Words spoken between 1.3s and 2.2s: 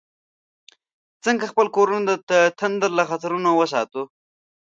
خپل کورونه